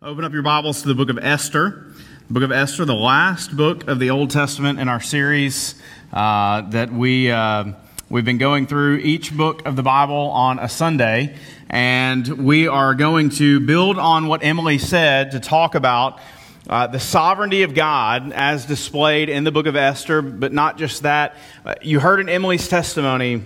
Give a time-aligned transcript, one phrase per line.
[0.00, 1.86] Open up your Bibles to the book of Esther.
[2.28, 5.74] The book of Esther, the last book of the Old Testament in our series
[6.12, 7.72] uh, that we, uh,
[8.08, 11.34] we've been going through each book of the Bible on a Sunday.
[11.68, 16.20] And we are going to build on what Emily said to talk about
[16.68, 21.02] uh, the sovereignty of God as displayed in the book of Esther, but not just
[21.02, 21.34] that.
[21.64, 23.42] Uh, you heard in Emily's testimony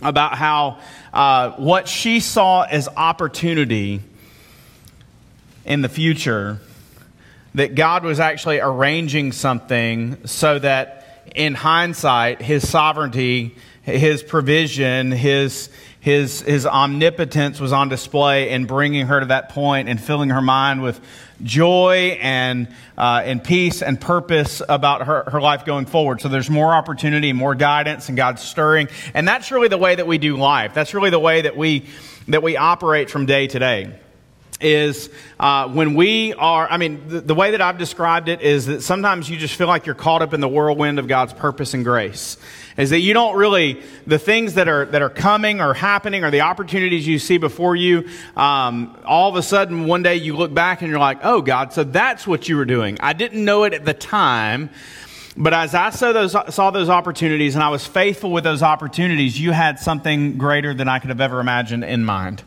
[0.00, 0.78] about how
[1.12, 4.00] uh, what she saw as opportunity
[5.64, 6.58] in the future
[7.54, 11.02] that God was actually arranging something so that
[11.34, 15.68] in hindsight, his sovereignty, his provision, his,
[16.00, 20.40] his, his omnipotence was on display in bringing her to that point and filling her
[20.40, 21.00] mind with
[21.42, 26.20] joy and, uh, and peace and purpose about her, her life going forward.
[26.20, 28.88] So there's more opportunity, more guidance, and God's stirring.
[29.14, 30.74] And that's really the way that we do life.
[30.74, 31.86] That's really the way that we,
[32.28, 33.98] that we operate from day to day
[34.60, 38.66] is uh, when we are, I mean, the, the, way that I've described it is
[38.66, 41.74] that sometimes you just feel like you're caught up in the whirlwind of God's purpose
[41.74, 42.36] and grace.
[42.76, 46.30] Is that you don't really, the things that are, that are coming or happening or
[46.30, 50.54] the opportunities you see before you, um, all of a sudden one day you look
[50.54, 52.96] back and you're like, oh God, so that's what you were doing.
[53.00, 54.70] I didn't know it at the time.
[55.36, 59.40] But as I saw those, saw those opportunities and I was faithful with those opportunities,
[59.40, 62.42] you had something greater than I could have ever imagined in mind.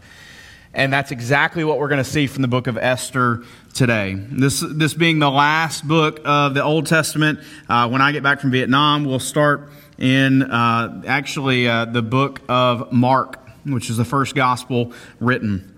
[0.76, 4.14] And that's exactly what we're going to see from the book of Esther today.
[4.14, 8.42] This, this being the last book of the Old Testament, uh, when I get back
[8.42, 14.04] from Vietnam, we'll start in uh, actually uh, the book of Mark, which is the
[14.04, 15.75] first gospel written.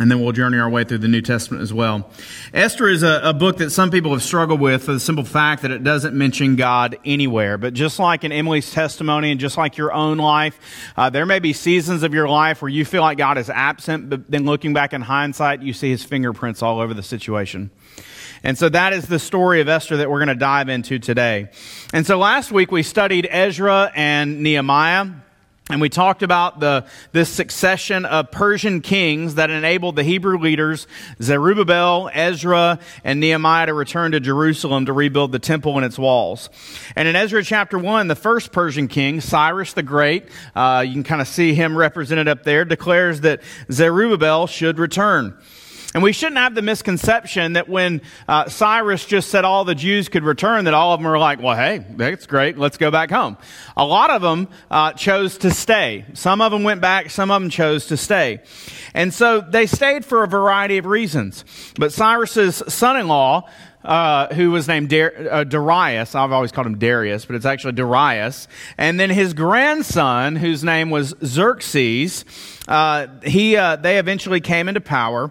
[0.00, 2.08] And then we'll journey our way through the New Testament as well.
[2.54, 5.62] Esther is a, a, book that some people have struggled with for the simple fact
[5.62, 7.58] that it doesn't mention God anywhere.
[7.58, 10.58] But just like in Emily's testimony and just like your own life,
[10.96, 14.08] uh, there may be seasons of your life where you feel like God is absent,
[14.08, 17.70] but then looking back in hindsight, you see his fingerprints all over the situation.
[18.44, 21.48] And so that is the story of Esther that we're going to dive into today.
[21.92, 25.06] And so last week we studied Ezra and Nehemiah.
[25.70, 30.86] And we talked about the, this succession of Persian kings that enabled the Hebrew leaders,
[31.20, 36.48] Zerubbabel, Ezra, and Nehemiah to return to Jerusalem to rebuild the temple and its walls.
[36.96, 40.24] And in Ezra chapter 1, the first Persian king, Cyrus the Great,
[40.54, 45.36] uh, you can kind of see him represented up there, declares that Zerubbabel should return.
[45.94, 50.10] And we shouldn't have the misconception that when uh, Cyrus just said all the Jews
[50.10, 52.58] could return, that all of them were like, well, hey, that's great.
[52.58, 53.38] Let's go back home.
[53.74, 56.04] A lot of them uh, chose to stay.
[56.12, 57.08] Some of them went back.
[57.08, 58.40] Some of them chose to stay.
[58.92, 61.44] And so they stayed for a variety of reasons.
[61.78, 63.48] But Cyrus's son-in-law,
[63.82, 66.14] uh, who was named Dar- uh, Darius.
[66.14, 68.46] I've always called him Darius, but it's actually Darius.
[68.76, 72.26] And then his grandson, whose name was Xerxes,
[72.66, 75.30] uh, he, uh, they eventually came into power.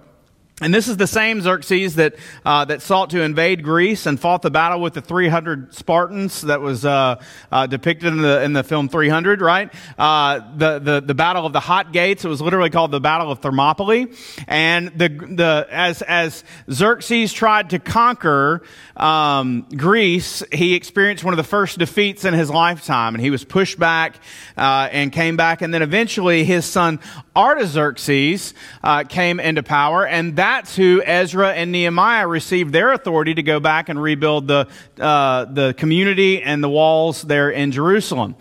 [0.60, 4.42] And this is the same Xerxes that, uh, that sought to invade Greece and fought
[4.42, 8.64] the battle with the 300 Spartans that was uh, uh, depicted in the, in the
[8.64, 9.72] film 300, right?
[10.00, 13.32] Uh, the, the, the Battle of the Hot Gates, it was literally called the Battle
[13.32, 14.08] of Thermopylae.
[14.48, 18.64] And the, the, as, as Xerxes tried to conquer
[18.96, 23.14] um, Greece, he experienced one of the first defeats in his lifetime.
[23.14, 24.16] And he was pushed back
[24.58, 25.62] uh, and came back.
[25.62, 27.00] And then eventually his son
[27.36, 30.08] Artaxerxes uh, came into power.
[30.08, 34.48] And that that's who Ezra and Nehemiah received their authority to go back and rebuild
[34.48, 34.66] the,
[34.98, 38.34] uh, the community and the walls there in Jerusalem.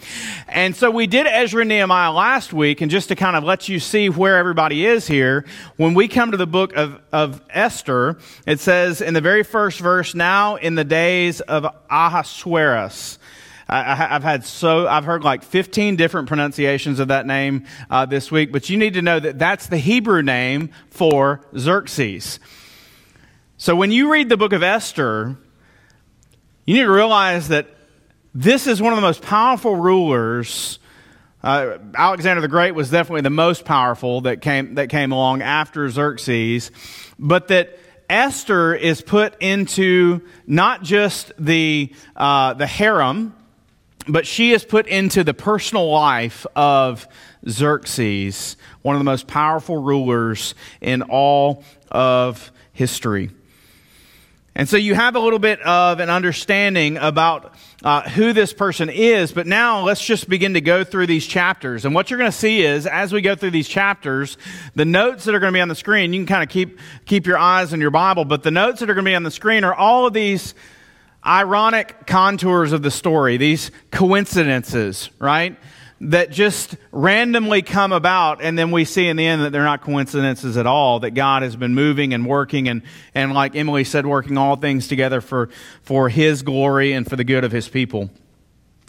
[0.46, 3.68] And so we did Ezra and Nehemiah last week, and just to kind of let
[3.68, 5.44] you see where everybody is here,
[5.78, 9.80] when we come to the book of, of Esther, it says in the very first
[9.80, 13.15] verse, now in the days of Ahasuerus.
[13.68, 18.30] I, have had so, I've heard like 15 different pronunciations of that name uh, this
[18.30, 22.38] week, but you need to know that that's the Hebrew name for Xerxes.
[23.56, 25.36] So when you read the book of Esther,
[26.64, 27.66] you need to realize that
[28.34, 30.78] this is one of the most powerful rulers.
[31.42, 35.88] Uh, Alexander the Great was definitely the most powerful that came, that came along after
[35.88, 36.70] Xerxes,
[37.18, 37.78] but that
[38.08, 43.34] Esther is put into not just the, uh, the harem,
[44.08, 47.06] but she is put into the personal life of
[47.48, 53.30] Xerxes, one of the most powerful rulers in all of history.
[54.54, 57.54] And so you have a little bit of an understanding about
[57.84, 61.84] uh, who this person is, but now let's just begin to go through these chapters.
[61.84, 64.38] And what you're going to see is, as we go through these chapters,
[64.74, 66.80] the notes that are going to be on the screen, you can kind of keep,
[67.04, 69.24] keep your eyes on your Bible, but the notes that are going to be on
[69.24, 70.54] the screen are all of these
[71.26, 75.56] ironic contours of the story, these coincidences, right?
[76.00, 79.80] that just randomly come about, and then we see in the end that they're not
[79.80, 82.82] coincidences at all, that God has been moving and working, and,
[83.14, 85.48] and like Emily said, working all things together for,
[85.82, 88.10] for His glory and for the good of His people.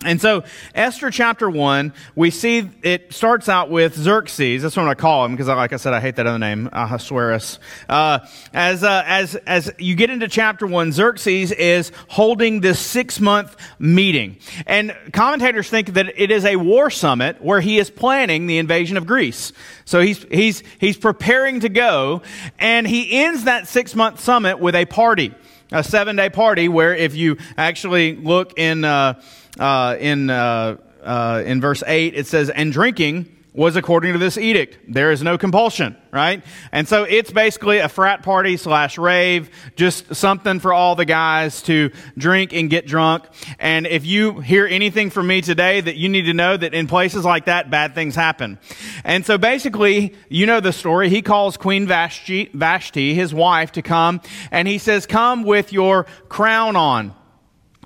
[0.05, 0.43] And so,
[0.75, 4.61] Esther chapter 1, we see it starts out with Xerxes.
[4.61, 7.57] That's what I call him because, like I said, I hate that other name, Ahasuerus.
[7.89, 8.19] Uh,
[8.53, 13.55] as, uh, as, as you get into chapter 1, Xerxes is holding this six month
[13.79, 14.37] meeting.
[14.67, 18.97] And commentators think that it is a war summit where he is planning the invasion
[18.97, 19.51] of Greece.
[19.85, 22.21] So he's, he's, he's preparing to go,
[22.59, 25.33] and he ends that six month summit with a party,
[25.71, 29.19] a seven day party where if you actually look in, uh,
[29.59, 34.37] uh, in, uh, uh, in verse 8, it says, And drinking was according to this
[34.37, 34.77] edict.
[34.87, 36.43] There is no compulsion, right?
[36.71, 41.63] And so it's basically a frat party slash rave, just something for all the guys
[41.63, 43.25] to drink and get drunk.
[43.57, 46.85] And if you hear anything from me today that you need to know that in
[46.85, 48.59] places like that, bad things happen.
[49.03, 51.09] And so basically, you know the story.
[51.09, 54.21] He calls Queen Vashti, Vashti his wife, to come
[54.51, 57.15] and he says, come with your crown on.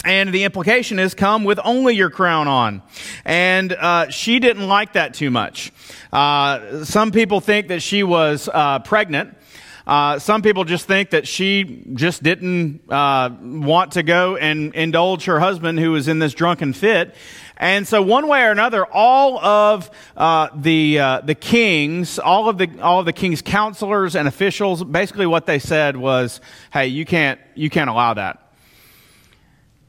[0.04, 2.82] And the implication is come with only your crown on.
[3.24, 5.72] And uh, she didn't like that too much.
[6.12, 9.38] Uh, some people think that she was uh, pregnant.
[9.86, 15.26] Uh, some people just think that she just didn't uh, want to go and indulge
[15.26, 17.16] her husband who was in this drunken fit.
[17.58, 22.58] And so, one way or another, all of uh, the uh, the kings, all of
[22.58, 26.42] the all of the king's counselors and officials, basically what they said was,
[26.74, 28.41] "Hey, you can't you can't allow that."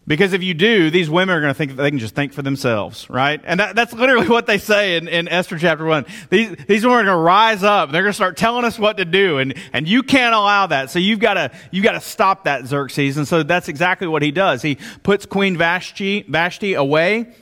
[0.04, 2.32] Because if you do, these women are going to think that they can just think
[2.32, 3.40] for themselves, right?
[3.44, 6.06] And that, that's literally what they say in, in Esther chapter 1.
[6.28, 7.92] These, these women are going to rise up.
[7.92, 9.38] They're going to start telling us what to do.
[9.38, 10.90] And, and you can't allow that.
[10.90, 13.16] So you've got to, you've got to stop that Xerxes.
[13.16, 14.60] And so that's exactly what he does.
[14.60, 17.32] He puts Queen Vashti, Vashti away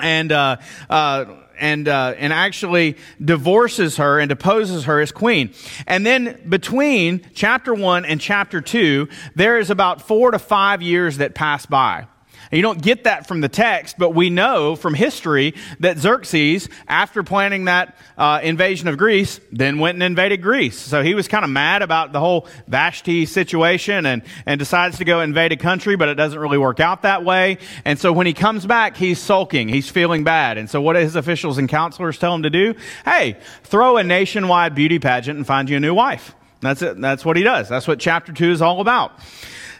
[0.00, 0.58] and, uh,
[0.88, 1.24] uh,
[1.58, 5.52] and uh, and actually divorces her and deposes her as queen.
[5.86, 11.18] And then between chapter one and chapter two, there is about four to five years
[11.18, 12.06] that pass by.
[12.50, 16.68] And you don't get that from the text, but we know from history that Xerxes,
[16.88, 20.78] after planning that uh, invasion of Greece, then went and invaded Greece.
[20.78, 25.04] So he was kind of mad about the whole Vashti situation and, and decides to
[25.04, 27.58] go invade a country, but it doesn't really work out that way.
[27.84, 29.68] And so when he comes back, he's sulking.
[29.68, 30.58] He's feeling bad.
[30.58, 32.74] And so what his officials and counselors tell him to do?
[33.04, 36.34] Hey, throw a nationwide beauty pageant and find you a new wife.
[36.60, 37.00] That's it.
[37.00, 37.68] That's what he does.
[37.68, 39.12] That's what chapter two is all about.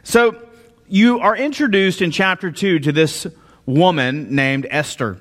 [0.03, 0.46] So
[0.88, 3.27] you are introduced in chapter 2 to this
[3.65, 5.19] woman named Esther.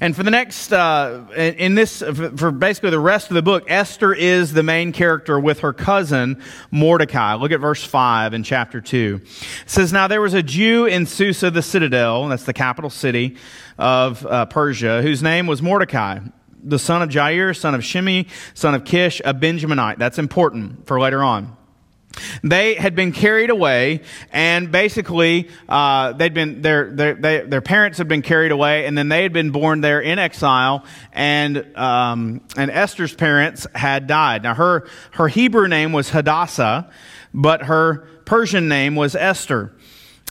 [0.00, 4.12] And for the next, uh, in this, for basically the rest of the book, Esther
[4.12, 7.34] is the main character with her cousin Mordecai.
[7.34, 9.20] Look at verse 5 in chapter 2.
[9.22, 13.36] It says, Now there was a Jew in Susa, the citadel, that's the capital city
[13.78, 16.18] of uh, Persia, whose name was Mordecai,
[16.62, 19.98] the son of Jair, son of Shimei, son of Kish, a Benjaminite.
[19.98, 21.56] That's important for later on.
[22.42, 24.02] They had been carried away,
[24.32, 29.08] and basically, uh, they'd been their their their parents had been carried away, and then
[29.08, 34.42] they had been born there in exile, and um, and Esther's parents had died.
[34.42, 36.90] Now her her Hebrew name was Hadassah,
[37.32, 39.72] but her Persian name was Esther.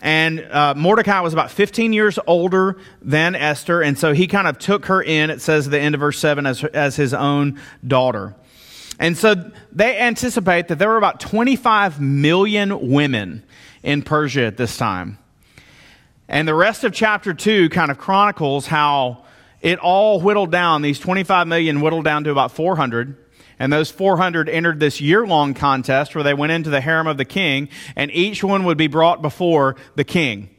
[0.02, 4.60] And uh, Mordecai was about 15 years older than Esther, and so he kind of
[4.60, 7.60] took her in, it says at the end of verse 7, as, as his own
[7.86, 8.36] daughter.
[9.00, 13.44] And so they anticipate that there were about 25 million women
[13.84, 15.18] in Persia at this time.
[16.28, 19.26] And the rest of chapter 2 kind of chronicles how
[19.62, 20.82] it all whittled down.
[20.82, 23.18] These 25 million whittled down to about 400.
[23.60, 27.18] And those 400 entered this year long contest where they went into the harem of
[27.18, 30.50] the king, and each one would be brought before the king.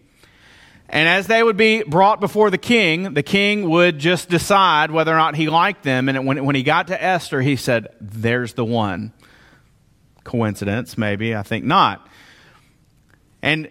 [0.89, 5.13] And as they would be brought before the king, the king would just decide whether
[5.13, 6.09] or not he liked them.
[6.09, 9.13] And when, when he got to Esther, he said, There's the one.
[10.23, 11.35] Coincidence, maybe.
[11.35, 12.07] I think not.
[13.43, 13.71] And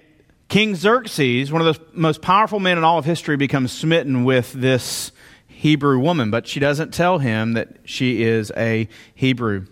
[0.50, 4.54] King Xerxes, one of the most powerful men in all of history, becomes smitten with
[4.54, 5.12] this
[5.48, 9.66] Hebrew woman, but she doesn't tell him that she is a Hebrew.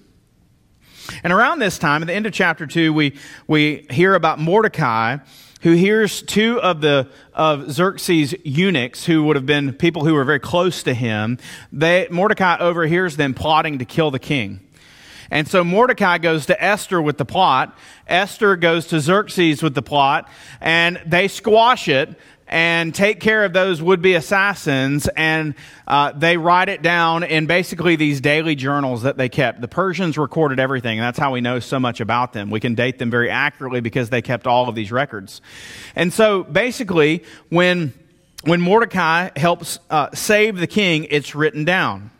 [1.24, 3.16] And around this time, at the end of chapter 2, we,
[3.48, 5.18] we hear about Mordecai
[5.64, 10.26] who hears two of the of Xerxes' eunuchs, who would have been people who were
[10.26, 11.40] very close to him.
[11.72, 14.60] They, Mordecai overhears them plotting to kill the king.
[15.32, 17.76] And so Mordecai goes to Esther with the plot.
[18.08, 20.30] Esther goes to Xerxes with the plot,
[20.62, 22.10] and they squash it
[22.54, 25.08] and take care of those would be assassins.
[25.18, 25.56] And
[25.88, 29.60] uh, they write it down in basically these daily journals that they kept.
[29.60, 32.52] The Persians recorded everything, and that's how we know so much about them.
[32.52, 35.42] We can date them very accurately because they kept all of these records.
[35.96, 37.92] And so basically, when
[38.44, 42.12] when Mordecai helps uh, save the king, it's written down.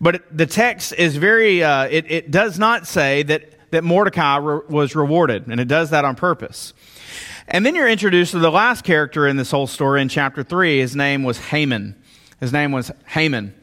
[0.00, 4.60] But the text is very, uh, it, it, does not say that, that Mordecai re-
[4.68, 6.72] was rewarded, and it does that on purpose.
[7.48, 10.78] And then you're introduced to the last character in this whole story in chapter 3.
[10.78, 11.94] His name was Haman.
[12.40, 13.54] His name was Haman.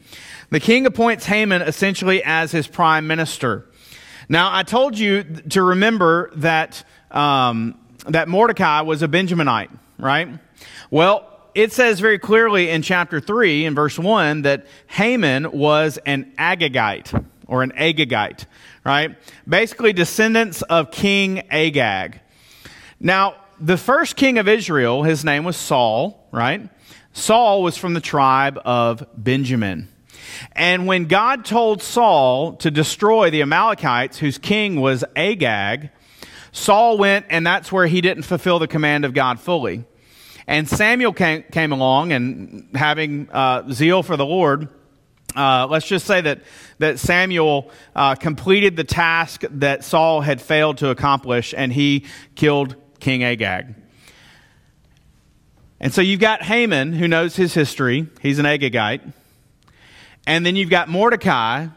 [0.52, 3.66] The king appoints Haman essentially as his prime minister.
[4.30, 10.30] Now, I told you to remember that, um, that Mordecai was a Benjaminite, right?
[10.90, 16.32] Well, it says very clearly in chapter 3, in verse 1, that Haman was an
[16.38, 18.46] Agagite or an Agagite,
[18.86, 19.18] right?
[19.48, 22.22] Basically, descendants of King Agag.
[23.00, 26.70] Now, the first king of Israel, his name was Saul, right?
[27.14, 29.90] Saul was from the tribe of Benjamin.
[30.54, 35.90] And when God told Saul to destroy the Amalekites, whose king was Agag,
[36.52, 39.86] Saul went, and that's where he didn't fulfill the command of God fully.
[40.48, 44.70] And Samuel came, came along and having uh, zeal for the Lord,
[45.36, 46.42] uh, let's just say that,
[46.78, 52.06] that Samuel uh, completed the task that Saul had failed to accomplish, and he
[52.36, 53.76] killed King Agag.
[55.82, 58.08] And so you've got Haman, who knows his history.
[58.22, 59.12] He's an Agagite.
[60.26, 61.68] And then you've got Mordecai,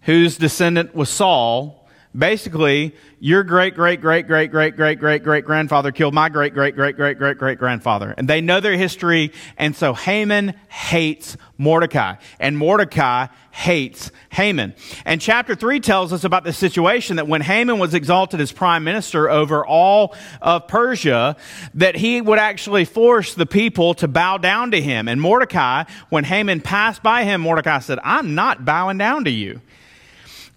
[0.00, 1.81] whose descendant was Saul,
[2.16, 6.74] Basically, your great, great, great, great, great, great, great, great grandfather killed my great, great,
[6.74, 8.14] great, great, great, great grandfather.
[8.18, 9.32] And they know their history.
[9.56, 12.16] And so Haman hates Mordecai.
[12.38, 14.74] And Mordecai hates Haman.
[15.06, 18.84] And chapter 3 tells us about the situation that when Haman was exalted as prime
[18.84, 21.36] minister over all of Persia,
[21.72, 25.08] that he would actually force the people to bow down to him.
[25.08, 29.62] And Mordecai, when Haman passed by him, Mordecai said, I'm not bowing down to you.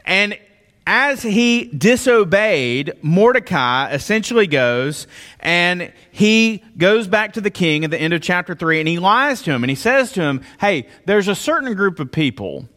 [0.04, 0.38] And
[0.88, 5.08] as he disobeyed, Mordecai essentially goes
[5.39, 9.00] and he goes back to the king at the end of chapter 3 and he
[9.00, 12.70] lies to him and he says to him, Hey, there's a certain group of people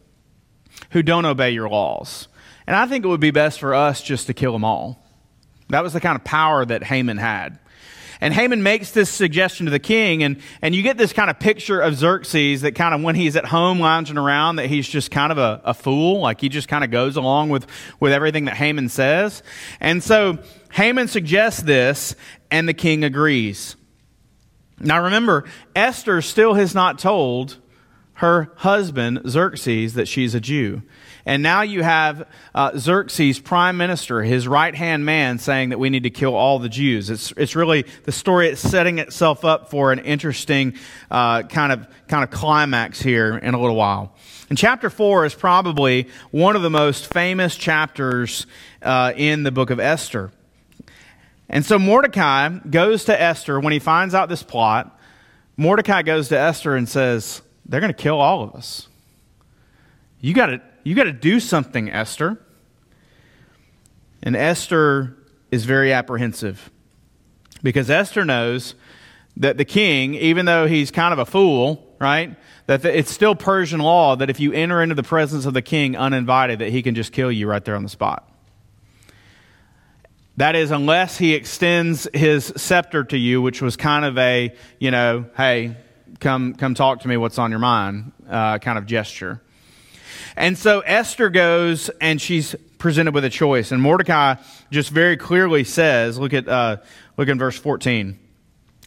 [0.91, 2.27] who don't obey your laws.
[2.65, 5.05] And I think it would be best for us just to kill them all.
[5.69, 7.59] That was the kind of power that Haman had.
[8.21, 11.39] And Haman makes this suggestion to the king, and, and you get this kind of
[11.39, 15.09] picture of Xerxes that kind of when he's at home lounging around, that he's just
[15.09, 17.65] kind of a, a fool, like he just kind of goes along with,
[18.01, 19.41] with everything that Haman says.
[19.79, 20.39] And so
[20.73, 22.13] Haman suggests this,
[22.51, 23.77] and the king agrees.
[24.79, 25.45] Now remember,
[25.75, 27.57] Esther still has not told
[28.15, 30.81] her husband, Xerxes, that she's a Jew.
[31.29, 35.91] And now you have uh, Xerxes, prime minister, his right hand man, saying that we
[35.91, 37.11] need to kill all the Jews.
[37.11, 40.73] It's, it's really the story is setting itself up for an interesting
[41.11, 44.15] uh, kind, of, kind of climax here in a little while.
[44.49, 48.47] And chapter 4 is probably one of the most famous chapters
[48.81, 50.31] uh, in the book of Esther.
[51.47, 54.99] And so Mordecai goes to Esther when he finds out this plot.
[55.57, 58.87] Mordecai goes to Esther and says, They're going to kill all of us.
[60.21, 62.43] You got to you got to do something, Esther.
[64.23, 65.15] And Esther
[65.51, 66.71] is very apprehensive
[67.61, 68.73] because Esther knows
[69.37, 72.35] that the king, even though he's kind of a fool, right?
[72.65, 75.95] That it's still Persian law that if you enter into the presence of the king
[75.95, 78.27] uninvited, that he can just kill you right there on the spot.
[80.37, 84.89] That is, unless he extends his scepter to you, which was kind of a, you
[84.89, 85.77] know, hey,
[86.19, 89.39] come, come talk to me, what's on your mind, uh, kind of gesture.
[90.35, 93.71] And so Esther goes and she's presented with a choice.
[93.71, 94.35] And Mordecai
[94.71, 96.77] just very clearly says, look at, uh,
[97.17, 98.17] look in verse 14.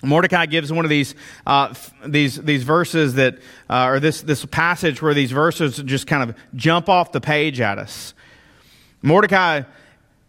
[0.04, 1.14] Mordecai gives one of these,
[1.46, 1.72] uh,
[2.04, 3.38] these, these verses that,
[3.70, 7.60] uh, or this, this passage where these verses just kind of jump off the page
[7.60, 8.14] at us.
[9.00, 9.62] Mordecai,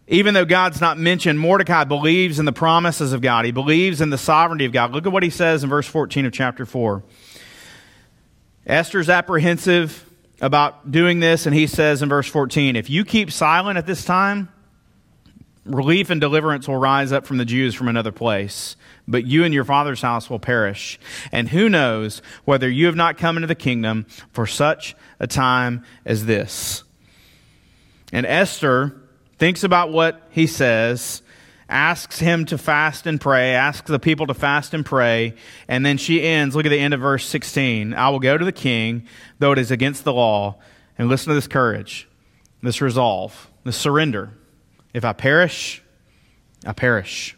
[0.06, 3.46] even though God's not mentioned, Mordecai believes in the promises of God.
[3.46, 4.92] He believes in the sovereignty of God.
[4.92, 7.02] Look at what he says in verse 14 of chapter 4.
[8.66, 10.08] Esther's apprehensive
[10.40, 14.04] about doing this, and he says in verse 14, If you keep silent at this
[14.04, 14.48] time,
[15.64, 18.76] relief and deliverance will rise up from the Jews from another place,
[19.08, 20.98] but you and your father's house will perish.
[21.32, 25.84] And who knows whether you have not come into the kingdom for such a time
[26.04, 26.84] as this?
[28.12, 29.00] And Esther
[29.38, 31.22] thinks about what he says
[31.74, 35.34] asks him to fast and pray, asks the people to fast and pray,
[35.66, 37.92] and then she ends, look at the end of verse 16.
[37.92, 39.06] I will go to the king,
[39.40, 40.56] though it is against the law,
[40.96, 42.08] and listen to this courage,
[42.62, 44.30] this resolve, this surrender.
[44.94, 45.82] If I perish,
[46.64, 47.36] I perish.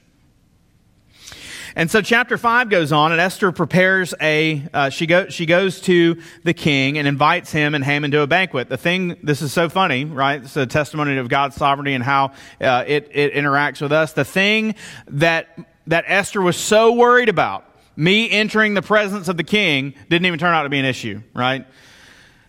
[1.78, 5.78] And so chapter 5 goes on, and Esther prepares a, uh, she, go, she goes
[5.82, 8.70] to the king and invites him and Haman to a banquet.
[8.70, 10.42] The thing, this is so funny, right?
[10.42, 14.14] It's a testimony of God's sovereignty and how uh, it, it interacts with us.
[14.14, 14.74] The thing
[15.08, 15.48] that,
[15.88, 20.38] that Esther was so worried about, me entering the presence of the king didn't even
[20.38, 21.66] turn out to be an issue, right?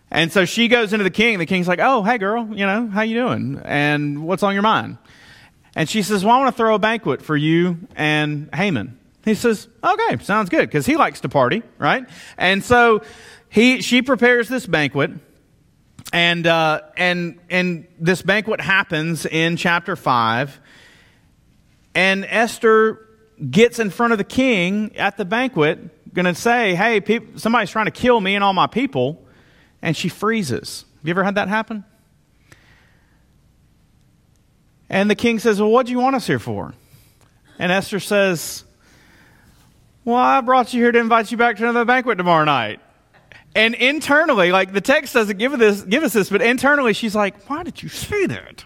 [0.09, 1.37] And so she goes into the king.
[1.37, 3.61] The king's like, "Oh, hey, girl, you know, how you doing?
[3.65, 4.97] And what's on your mind?"
[5.75, 9.35] And she says, "Well, I want to throw a banquet for you and Haman." He
[9.35, 12.05] says, "Okay, sounds good," because he likes to party, right?
[12.37, 13.01] And so
[13.49, 15.11] he she prepares this banquet,
[16.13, 20.59] and uh, and and this banquet happens in chapter five,
[21.93, 23.05] and Esther
[23.51, 27.69] gets in front of the king at the banquet, going to say, "Hey, people, somebody's
[27.69, 29.23] trying to kill me and all my people."
[29.81, 30.85] and she freezes.
[30.97, 31.83] Have you ever had that happen?
[34.89, 36.73] And the king says, Well, what do you want us here for?
[37.59, 38.63] And Esther says,
[40.07, 42.79] Well, I brought you here to invite you back to another banquet tomorrow night.
[43.53, 47.49] And internally, like the text doesn't give, this, give us this, but internally she's like,
[47.49, 48.63] Why did you say that?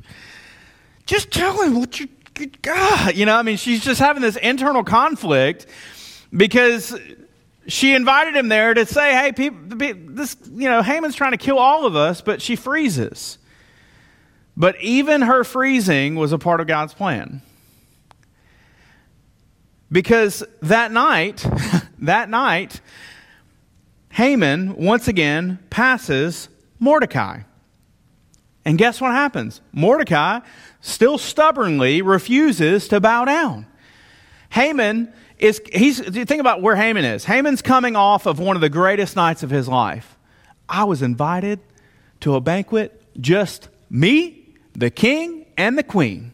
[1.08, 2.10] Just tell him what you,
[2.62, 3.16] God.
[3.16, 5.66] You know, I mean, she's just having this internal conflict
[6.32, 6.96] because
[7.66, 9.62] she invited him there to say, hey, people,
[10.10, 13.40] this, you know, Haman's trying to kill all of us, but she freezes.
[14.56, 17.42] But even her freezing was a part of God's plan.
[19.92, 21.46] Because that night,
[22.00, 22.82] that night,
[24.12, 27.42] Haman once again passes Mordecai.
[28.64, 29.62] And guess what happens?
[29.72, 30.40] Mordecai
[30.82, 33.66] still stubbornly refuses to bow down.
[34.52, 37.26] Haman is he's think about where Haman is.
[37.26, 40.18] Haman's coming off of one of the greatest nights of his life.
[40.70, 41.60] I was invited
[42.22, 46.34] to a banquet, just me, the king, and the queen.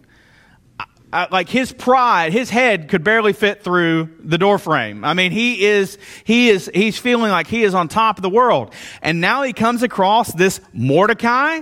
[1.11, 5.05] I, like his pride, his head could barely fit through the doorframe.
[5.05, 8.29] I mean, he is, he is, he's feeling like he is on top of the
[8.29, 8.73] world.
[9.01, 11.61] And now he comes across this Mordecai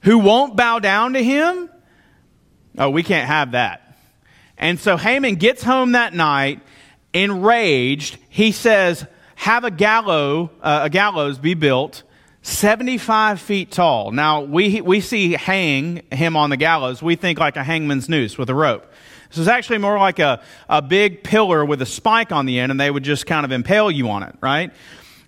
[0.00, 1.68] who won't bow down to him.
[2.78, 3.98] Oh, we can't have that.
[4.56, 6.60] And so Haman gets home that night,
[7.12, 8.16] enraged.
[8.28, 12.02] He says, Have a, gallows, uh, a gallows be built
[12.48, 14.10] 75 feet tall.
[14.10, 17.02] Now, we, we see hang him on the gallows.
[17.02, 18.90] We think like a hangman's noose with a rope.
[19.28, 22.72] This is actually more like a, a big pillar with a spike on the end,
[22.72, 24.72] and they would just kind of impale you on it, right?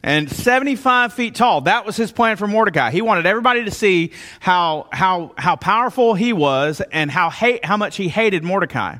[0.02, 1.60] And 75 feet tall.
[1.62, 2.90] That was his plan for Mordecai.
[2.90, 7.76] He wanted everybody to see how, how, how powerful he was and how, hate, how
[7.76, 8.96] much he hated Mordecai.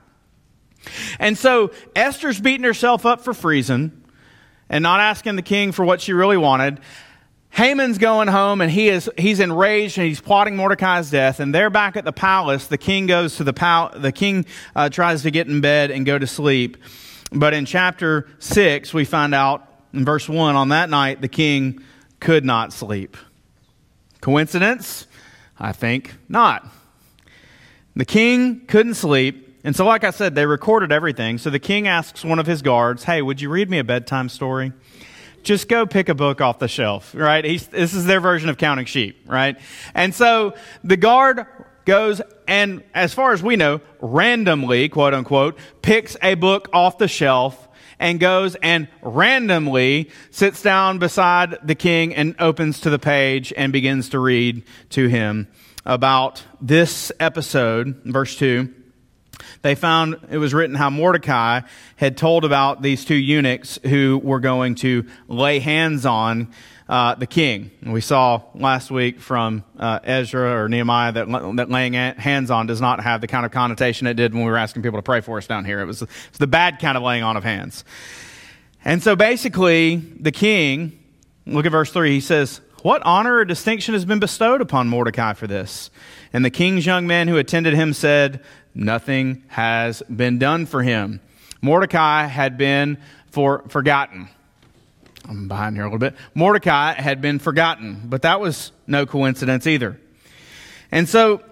[1.18, 3.92] And so Esther's beating herself up for freezing
[4.68, 6.80] and not asking the king for what she really wanted.
[7.50, 11.40] Haman's going home and he is he's enraged and he's plotting Mordecai's death.
[11.40, 12.66] And they're back at the palace.
[12.66, 16.06] The king goes to the pal- the king uh, tries to get in bed and
[16.06, 16.76] go to sleep.
[17.32, 21.82] But in chapter six, we find out in verse one on that night the king
[22.20, 23.16] could not sleep.
[24.20, 25.06] Coincidence?
[25.58, 26.66] I think not.
[27.96, 31.36] The king couldn't sleep and so, like I said, they recorded everything.
[31.38, 34.28] So the king asks one of his guards, Hey, would you read me a bedtime
[34.28, 34.72] story?
[35.42, 37.44] Just go pick a book off the shelf, right?
[37.44, 39.58] He's, this is their version of counting sheep, right?
[39.94, 41.46] And so the guard
[41.84, 47.08] goes and, as far as we know, randomly, quote unquote, picks a book off the
[47.08, 53.52] shelf and goes and randomly sits down beside the king and opens to the page
[53.56, 55.48] and begins to read to him
[55.86, 58.74] about this episode, verse 2
[59.62, 61.60] they found it was written how Mordecai
[61.96, 66.48] had told about these two eunuchs who were going to lay hands on
[66.88, 67.70] uh, the king.
[67.82, 72.80] We saw last week from uh, Ezra or Nehemiah that, that laying hands on does
[72.80, 75.20] not have the kind of connotation it did when we were asking people to pray
[75.20, 75.80] for us down here.
[75.80, 76.04] It was,
[76.38, 77.84] the bad kind of laying on of hands.
[78.84, 80.98] And so basically, the king,
[81.46, 85.34] look at verse 3, he says, What honor or distinction has been bestowed upon Mordecai
[85.34, 85.90] for this?
[86.32, 88.42] And the king's young men who attended him said,
[88.74, 91.20] Nothing has been done for him.
[91.62, 92.98] Mordecai had been
[93.30, 94.28] for, forgotten.
[95.28, 96.14] I'm behind here a little bit.
[96.34, 100.00] Mordecai had been forgotten, but that was no coincidence either.
[100.90, 101.42] And so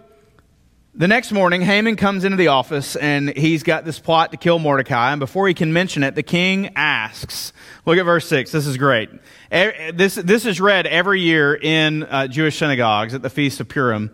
[0.95, 4.59] the next morning, Haman comes into the office and he's got this plot to kill
[4.59, 5.13] Mordecai.
[5.13, 7.53] And before he can mention it, the king asks,
[7.87, 8.51] look at verse 6.
[8.51, 9.11] This is great.
[9.51, 14.11] This, this is read every year in uh, Jewish synagogues at the Feast of Purim.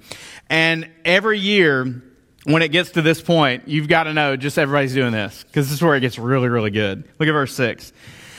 [0.51, 2.03] And every year,
[2.45, 5.67] when it gets to this point, you've got to know just everybody's doing this because
[5.67, 7.05] this is where it gets really, really good.
[7.19, 7.93] Look at verse 6.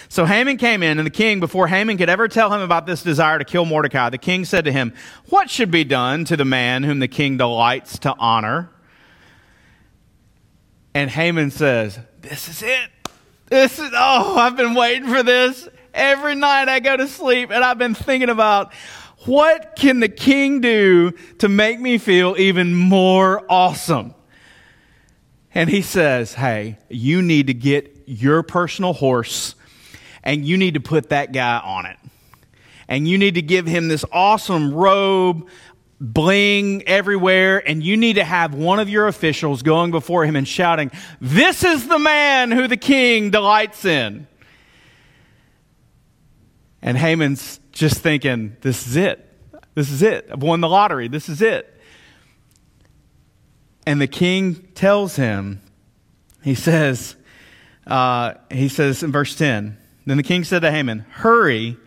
[0.07, 3.01] So Haman came in, and the king, before Haman could ever tell him about this
[3.01, 4.93] desire to kill Mordecai, the king said to him,
[5.29, 8.69] What should be done to the man whom the king delights to honor?
[10.93, 12.89] And Haman says, This is it.
[13.47, 15.67] This is, oh, I've been waiting for this.
[15.93, 18.73] Every night I go to sleep, and I've been thinking about
[19.25, 24.13] what can the king do to make me feel even more awesome?
[25.53, 29.55] And he says, Hey, you need to get your personal horse
[30.23, 31.97] and you need to put that guy on it.
[32.87, 35.47] And you need to give him this awesome robe,
[35.99, 40.47] bling everywhere, and you need to have one of your officials going before him and
[40.47, 44.27] shouting, This is the man who the king delights in.
[46.81, 49.21] And Haman's just thinking, This is it.
[49.75, 50.29] This is it.
[50.31, 51.07] I've won the lottery.
[51.07, 51.71] This is it.
[53.85, 55.61] And the king tells him,
[56.41, 57.15] he says,
[57.85, 61.77] uh, he says in verse 10, then the king said to Haman, Hurry,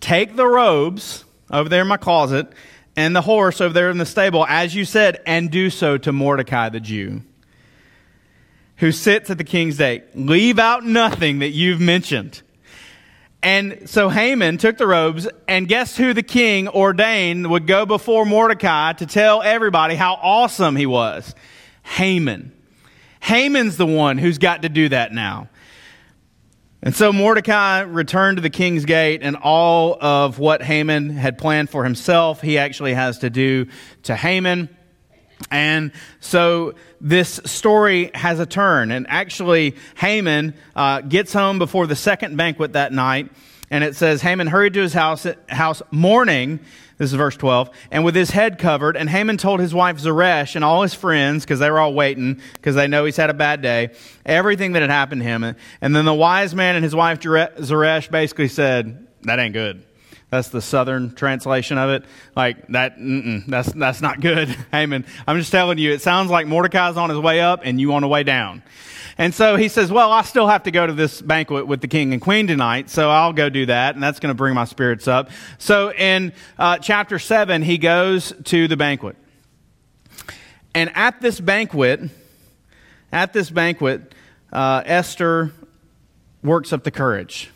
[0.00, 2.48] take the robes over there in my closet
[2.96, 6.12] and the horse over there in the stable, as you said, and do so to
[6.12, 7.22] Mordecai the Jew,
[8.76, 10.04] who sits at the king's gate.
[10.14, 12.42] Leave out nothing that you've mentioned.
[13.44, 18.24] And so Haman took the robes, and guess who the king ordained would go before
[18.24, 21.34] Mordecai to tell everybody how awesome he was?
[21.82, 22.52] Haman.
[23.20, 25.50] Haman's the one who's got to do that now.
[26.80, 31.68] And so Mordecai returned to the king's gate, and all of what Haman had planned
[31.68, 33.66] for himself, he actually has to do
[34.04, 34.74] to Haman.
[35.50, 38.90] And so this story has a turn.
[38.90, 43.30] And actually, Haman uh, gets home before the second banquet that night.
[43.70, 46.60] And it says, Haman hurried to his house, house mourning
[46.96, 47.70] this is verse 12.
[47.90, 51.44] And with his head covered, and Haman told his wife Zeresh and all his friends,
[51.44, 53.90] because they were all waiting, because they know he's had a bad day,
[54.24, 55.56] everything that had happened to him.
[55.80, 59.84] And then the wise man and his wife Zeresh basically said, That ain't good.
[60.30, 62.04] That's the southern translation of it.
[62.34, 62.96] Like that,
[63.46, 65.04] that's that's not good, Haman.
[65.26, 68.02] I'm just telling you, it sounds like Mordecai's on his way up and you on
[68.02, 68.62] the way down.
[69.16, 71.88] And so he says, Well, I still have to go to this banquet with the
[71.88, 74.64] king and queen tonight, so I'll go do that, and that's going to bring my
[74.64, 75.30] spirits up.
[75.58, 79.16] So in uh, chapter 7, he goes to the banquet.
[80.74, 82.00] And at this banquet,
[83.12, 84.12] at this banquet,
[84.52, 85.52] uh, Esther
[86.42, 87.50] works up the courage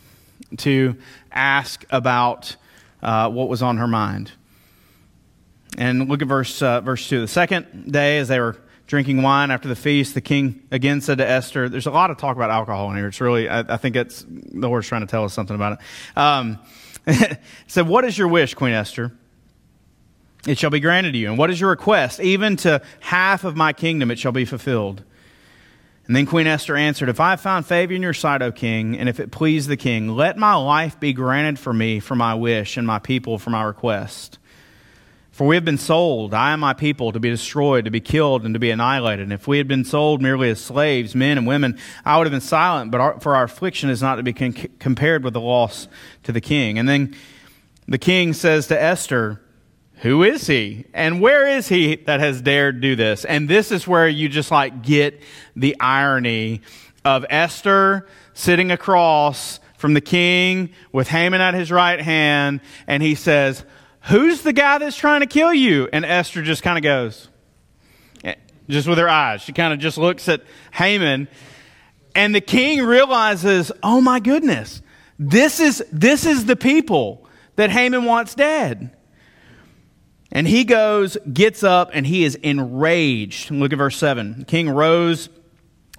[0.57, 0.97] to
[1.31, 2.55] ask about
[3.01, 4.31] uh, what was on her mind.
[5.77, 7.21] And look at verse, uh, verse 2.
[7.21, 8.57] The second day, as they were
[8.87, 12.17] drinking wine after the feast, the king again said to Esther, There's a lot of
[12.17, 13.07] talk about alcohol in here.
[13.07, 15.79] It's really, I, I think it's the Lord's trying to tell us something about it.
[16.17, 16.59] Um,
[17.67, 19.11] said, What is your wish, Queen Esther?
[20.47, 21.29] It shall be granted to you.
[21.29, 22.19] And what is your request?
[22.19, 25.03] Even to half of my kingdom it shall be fulfilled.
[26.09, 28.97] And then Queen Esther answered, If I have found favor in your sight, O king,
[28.97, 32.33] and if it please the king, let my life be granted for me for my
[32.33, 34.39] wish, and my people for my request.
[35.29, 38.43] For we have been sold, I and my people, to be destroyed, to be killed,
[38.43, 39.21] and to be annihilated.
[39.21, 42.31] And if we had been sold merely as slaves, men and women, I would have
[42.31, 45.41] been silent, but our, for our affliction is not to be con- compared with the
[45.41, 45.87] loss
[46.23, 46.79] to the king.
[46.79, 47.15] And then
[47.87, 49.41] the king says to Esther,
[50.01, 50.85] Who is he?
[50.93, 53.25] And where is he that has dared do this?
[53.25, 55.21] And this is where you just like get
[55.55, 56.61] the irony
[57.03, 63.15] of Esther sitting across from the king with Haman at his right hand, and he
[63.15, 63.63] says,
[64.03, 65.89] Who's the guy that's trying to kill you?
[65.91, 67.27] And Esther just kind of goes,
[68.23, 68.35] eh,
[68.69, 69.41] just with her eyes.
[69.41, 71.27] She kind of just looks at Haman.
[72.15, 74.81] And the king realizes, oh my goodness,
[75.17, 78.95] this is, this is the people that Haman wants dead.
[80.31, 83.49] And he goes, gets up, and he is enraged.
[83.51, 84.39] Look at verse 7.
[84.39, 85.29] The king rose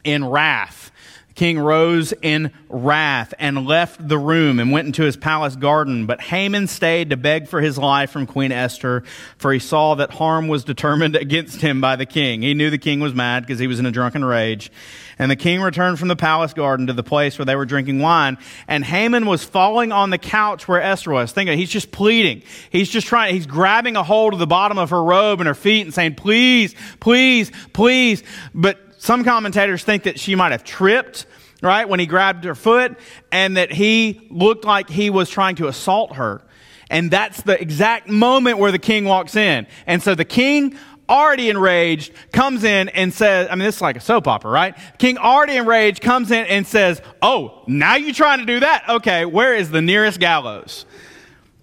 [0.04, 0.89] in wrath
[1.34, 6.06] king rose in wrath and left the room and went into his palace garden.
[6.06, 9.02] But Haman stayed to beg for his life from Queen Esther,
[9.38, 12.42] for he saw that harm was determined against him by the king.
[12.42, 14.70] He knew the king was mad because he was in a drunken rage.
[15.18, 17.98] And the king returned from the palace garden to the place where they were drinking
[17.98, 18.38] wine.
[18.66, 21.32] And Haman was falling on the couch where Esther was.
[21.32, 22.42] Think of it, he's just pleading.
[22.70, 25.54] He's just trying, he's grabbing a hold of the bottom of her robe and her
[25.54, 28.22] feet and saying, please, please, please.
[28.54, 31.24] But some commentators think that she might have tripped,
[31.62, 32.98] right, when he grabbed her foot,
[33.32, 36.42] and that he looked like he was trying to assault her.
[36.90, 39.66] And that's the exact moment where the king walks in.
[39.86, 40.76] And so the king,
[41.08, 44.76] already enraged, comes in and says, I mean, this is like a soap opera, right?
[44.98, 48.84] King already enraged comes in and says, Oh, now you're trying to do that?
[48.86, 50.84] Okay, where is the nearest gallows?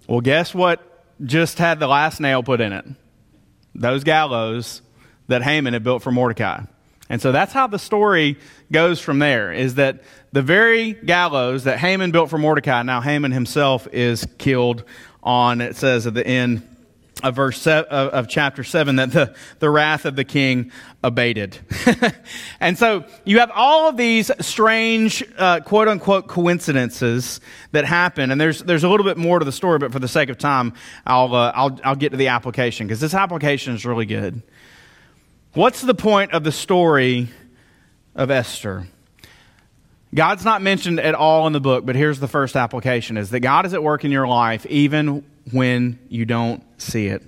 [0.08, 0.82] Well, guess what
[1.24, 2.84] just had the last nail put in it?
[3.76, 4.82] Those gallows
[5.28, 6.62] that Haman had built for Mordecai.
[7.08, 8.36] And so that's how the story
[8.70, 13.32] goes from there is that the very gallows that Haman built for Mordecai, now Haman
[13.32, 14.84] himself is killed
[15.22, 16.62] on, it says at the end
[17.22, 20.70] of verse se- of, of chapter 7 that the, the wrath of the king
[21.02, 21.58] abated.
[22.60, 27.40] and so you have all of these strange, uh, quote unquote, coincidences
[27.72, 28.30] that happen.
[28.30, 30.38] And there's, there's a little bit more to the story, but for the sake of
[30.38, 30.74] time,
[31.06, 34.42] I'll, uh, I'll, I'll get to the application because this application is really good.
[35.58, 37.30] What's the point of the story
[38.14, 38.86] of Esther?
[40.14, 43.40] God's not mentioned at all in the book, but here's the first application is that
[43.40, 47.24] God is at work in your life even when you don't see it.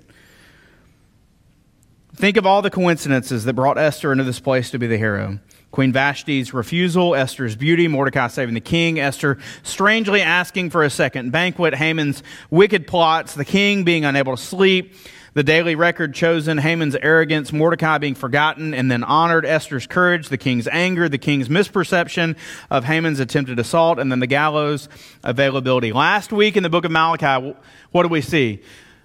[2.15, 5.41] Think of all the coincidences that brought Esther into this place to be the hero.
[5.73, 11.33] Queen Vashti's refusal, Esther's beauty, Mordecai saving the king, Esther strangely asking for a second
[11.33, 14.95] banquet, Haman's wicked plots, the king being unable to sleep,
[15.35, 20.39] the daily record chosen, Haman's arrogance, Mordecai being forgotten and then honored, Esther's courage, the
[20.39, 22.37] king's anger, the king's misperception
[22.71, 24.89] of Haman's attempted assault, and then the gallows
[25.23, 25.93] availability.
[25.93, 27.55] Last week in the book of Malachi,
[27.93, 28.63] what do we see?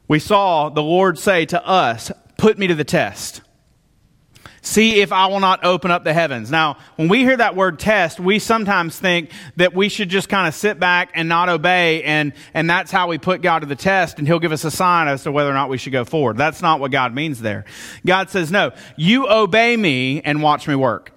[0.08, 3.42] We saw the Lord say to us, Put me to the test.
[4.66, 6.50] See if I will not open up the heavens.
[6.50, 10.48] Now, when we hear that word test, we sometimes think that we should just kind
[10.48, 13.76] of sit back and not obey, and, and that's how we put God to the
[13.76, 16.04] test, and He'll give us a sign as to whether or not we should go
[16.04, 16.36] forward.
[16.36, 17.66] That's not what God means there.
[18.08, 21.12] God says, no, you obey me and watch me work.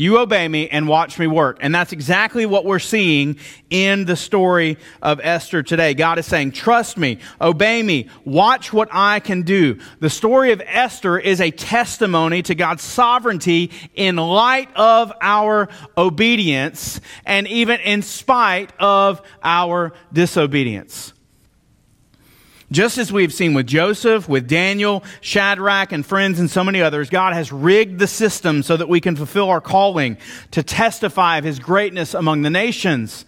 [0.00, 1.58] You obey me and watch me work.
[1.60, 3.36] And that's exactly what we're seeing
[3.68, 5.92] in the story of Esther today.
[5.92, 9.78] God is saying, trust me, obey me, watch what I can do.
[9.98, 17.02] The story of Esther is a testimony to God's sovereignty in light of our obedience
[17.26, 21.12] and even in spite of our disobedience.
[22.72, 27.10] Just as we've seen with Joseph, with Daniel, Shadrach, and friends, and so many others,
[27.10, 30.18] God has rigged the system so that we can fulfill our calling
[30.52, 33.24] to testify of his greatness among the nations.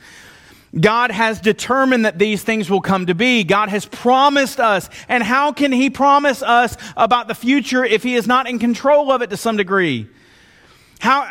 [0.81, 3.43] God has determined that these things will come to be.
[3.43, 4.89] God has promised us.
[5.09, 9.11] And how can he promise us about the future if he is not in control
[9.11, 10.09] of it to some degree?
[11.03, 11.27] How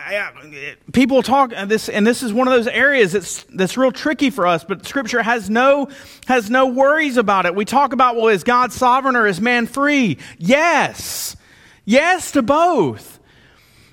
[0.91, 4.29] people talk uh, this and this is one of those areas that's that's real tricky
[4.29, 5.87] for us but scripture has no
[6.27, 7.55] has no worries about it.
[7.55, 10.17] We talk about well is god sovereign or is man free?
[10.37, 11.37] Yes.
[11.85, 13.21] Yes to both.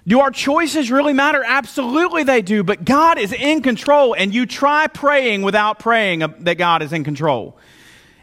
[0.05, 1.45] Do our choices really matter?
[1.47, 6.59] Absolutely they do but god is in control and you try praying without praying that
[6.59, 7.57] god is in control.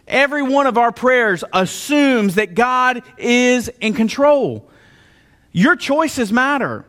[0.10, 4.70] Every one of our prayers assumes that god is in control.
[5.54, 6.84] Your choices matter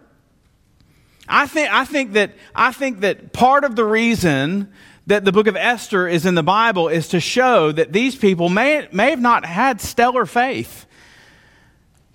[1.29, 4.73] I think, I think that, I think that part of the reason
[5.07, 8.49] that the book of Esther is in the Bible is to show that these people
[8.49, 10.87] may, may have not had stellar faith.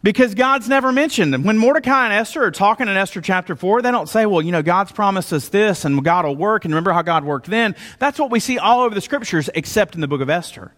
[0.03, 1.43] Because God's never mentioned them.
[1.43, 4.51] When Mordecai and Esther are talking in Esther chapter 4, they don't say, well, you
[4.51, 6.65] know, God's promised us this and God will work.
[6.65, 7.75] And remember how God worked then.
[7.99, 10.73] That's what we see all over the scriptures except in the book of Esther.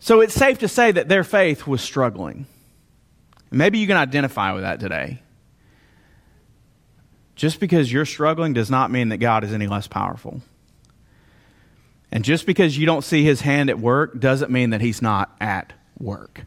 [0.00, 2.46] So it's safe to say that their faith was struggling.
[3.52, 5.21] Maybe you can identify with that today.
[7.36, 10.42] Just because you're struggling does not mean that God is any less powerful.
[12.10, 15.34] And just because you don't see his hand at work doesn't mean that he's not
[15.40, 16.42] at work.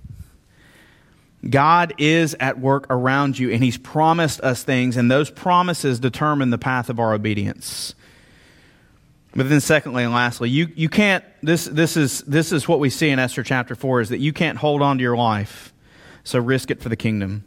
[1.47, 6.49] God is at work around you, and he's promised us things, and those promises determine
[6.49, 7.93] the path of our obedience.
[9.35, 12.89] But then, secondly and lastly, you, you can't, this, this, is, this is what we
[12.89, 15.73] see in Esther chapter 4 is that you can't hold on to your life,
[16.23, 17.43] so risk it for the kingdom.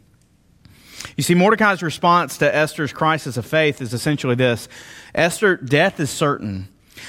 [1.15, 4.67] You see, Mordecai's response to Esther's crisis of faith is essentially this
[5.13, 6.67] Esther, death is certain.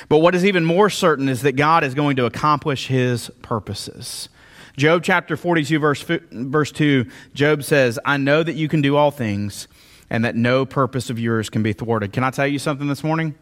[0.08, 4.28] But what is even more certain is that God is going to accomplish his purposes.
[4.76, 9.10] Job chapter 42, verse, verse 2, Job says, I know that you can do all
[9.10, 9.68] things
[10.08, 12.12] and that no purpose of yours can be thwarted.
[12.12, 13.34] Can I tell you something this morning?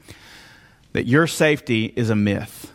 [0.93, 2.73] That your safety is a myth.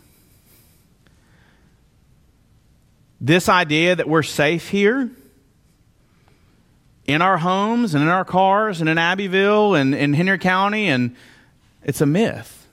[3.20, 5.10] This idea that we're safe here
[7.06, 11.16] in our homes and in our cars and in Abbeville and in Henry County, and
[11.84, 12.68] it's a myth.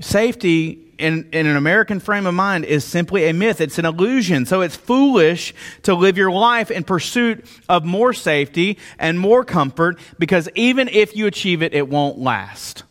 [0.00, 3.60] Safety in, in an American frame of mind is simply a myth.
[3.60, 4.46] It's an illusion.
[4.46, 9.98] So it's foolish to live your life in pursuit of more safety and more comfort
[10.18, 12.84] because even if you achieve it, it won't last.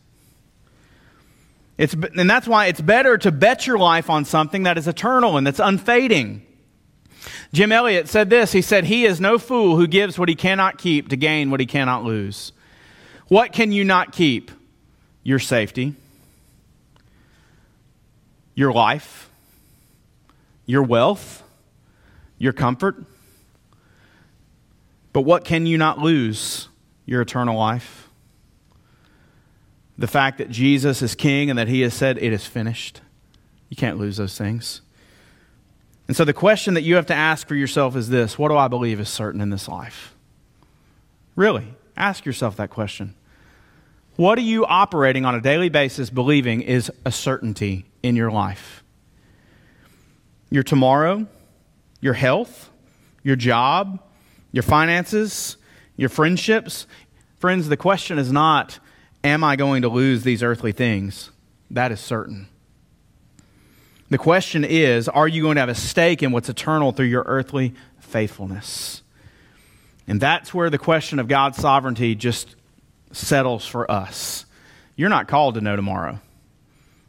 [1.78, 5.38] It's, and that's why it's better to bet your life on something that is eternal
[5.38, 6.42] and that's unfading.
[7.52, 10.78] Jim Elliot said this He said, He is no fool who gives what he cannot
[10.78, 12.52] keep to gain what he cannot lose.
[13.28, 14.50] What can you not keep?
[15.22, 15.94] Your safety,
[18.54, 19.28] your life,
[20.64, 21.42] your wealth,
[22.38, 22.96] your comfort.
[25.12, 26.68] But what can you not lose?
[27.04, 28.08] Your eternal life.
[29.98, 33.02] The fact that Jesus is king and that he has said, It is finished.
[33.68, 34.80] You can't lose those things.
[36.10, 38.56] And so the question that you have to ask for yourself is this What do
[38.56, 40.16] I believe is certain in this life?
[41.36, 43.14] Really, ask yourself that question.
[44.16, 48.82] What are you operating on a daily basis believing is a certainty in your life?
[50.50, 51.28] Your tomorrow,
[52.00, 52.70] your health,
[53.22, 54.02] your job,
[54.50, 55.58] your finances,
[55.96, 56.88] your friendships?
[57.38, 58.80] Friends, the question is not,
[59.22, 61.30] Am I going to lose these earthly things?
[61.70, 62.48] That is certain.
[64.10, 67.22] The question is Are you going to have a stake in what's eternal through your
[67.26, 69.02] earthly faithfulness?
[70.06, 72.56] And that's where the question of God's sovereignty just
[73.12, 74.44] settles for us.
[74.96, 76.20] You're not called to know tomorrow.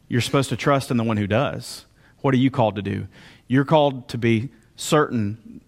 [0.08, 1.84] You're supposed to trust in the one who does.
[2.20, 3.08] What are you called to do?
[3.48, 5.60] You're called to be certain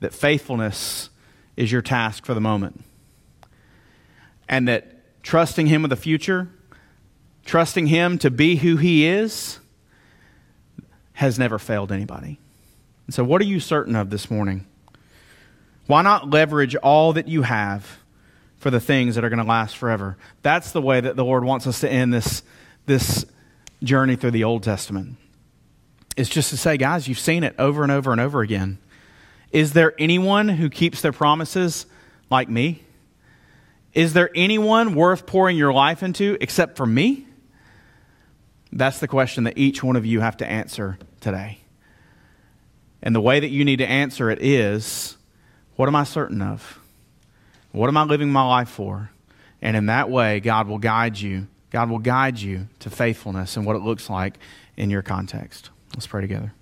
[0.00, 1.08] that faithfulness
[1.56, 2.84] is your task for the moment.
[4.48, 6.50] And that trusting Him with the future,
[7.46, 9.60] trusting Him to be who He is,
[11.14, 12.38] has never failed anybody.
[13.06, 14.66] And so, what are you certain of this morning?
[15.86, 17.98] Why not leverage all that you have
[18.58, 20.16] for the things that are going to last forever?
[20.42, 22.42] That's the way that the Lord wants us to end this,
[22.86, 23.26] this
[23.82, 25.16] journey through the Old Testament.
[26.16, 28.78] It's just to say, guys, you've seen it over and over and over again.
[29.50, 31.86] Is there anyone who keeps their promises
[32.30, 32.82] like me?
[33.92, 37.26] Is there anyone worth pouring your life into except for me?
[38.72, 41.58] That's the question that each one of you have to answer today.
[43.02, 45.16] And the way that you need to answer it is
[45.76, 46.78] what am I certain of?
[47.72, 49.10] What am I living my life for?
[49.60, 51.46] And in that way, God will guide you.
[51.70, 54.38] God will guide you to faithfulness and what it looks like
[54.76, 55.70] in your context.
[55.94, 56.52] Let's pray together.